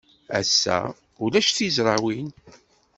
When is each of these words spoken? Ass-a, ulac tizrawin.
Ass-a, 0.39 0.77
ulac 1.23 1.49
tizrawin. 1.51 2.29